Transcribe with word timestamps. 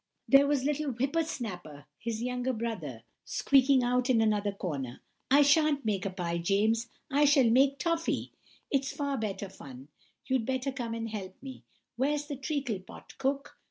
There 0.27 0.47
was 0.47 0.63
little 0.63 0.89
Whipper 0.93 1.23
snapper, 1.23 1.85
his 1.99 2.23
younger 2.23 2.53
brother, 2.53 3.03
squeaking 3.23 3.83
out 3.83 4.09
in 4.09 4.19
another 4.19 4.51
corner, 4.51 4.99
'I 5.29 5.43
shan't 5.43 5.85
make 5.85 6.07
a 6.07 6.09
pie, 6.09 6.39
James, 6.39 6.87
I 7.11 7.25
shall 7.25 7.47
make 7.51 7.77
toffey; 7.77 8.31
it's 8.71 8.91
far 8.91 9.15
better 9.15 9.47
fun. 9.47 9.89
You'd 10.25 10.43
better 10.47 10.71
come 10.71 10.95
and 10.95 11.07
help 11.09 11.35
me. 11.43 11.65
Where's 11.97 12.25
the 12.25 12.35
treacle 12.35 12.79
pot, 12.79 13.15
Cook? 13.19 13.59